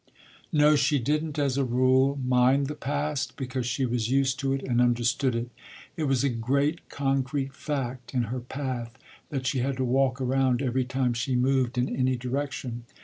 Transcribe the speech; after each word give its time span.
No, 0.51 0.75
she 0.75 0.97
didn’t, 0.97 1.37
as 1.37 1.59
a 1.59 1.63
rule, 1.63 2.19
mind 2.25 2.65
the 2.65 2.73
past, 2.73 3.37
because 3.37 3.67
she 3.67 3.85
was 3.85 4.09
used 4.09 4.39
to 4.39 4.51
it 4.51 4.63
and 4.63 4.81
understood 4.81 5.35
it. 5.35 5.51
It 5.95 6.05
was 6.05 6.23
a 6.23 6.29
great 6.29 6.89
concrete 6.89 7.53
fact 7.53 8.11
in 8.15 8.23
her 8.33 8.39
path 8.39 8.97
that 9.29 9.45
she 9.45 9.59
had 9.59 9.77
to 9.77 9.85
walk 9.85 10.19
around 10.19 10.59
every 10.59 10.85
time 10.85 11.13
she 11.13 11.35
moved 11.35 11.77
in 11.77 11.95
any 11.95 12.15
direction. 12.15 12.85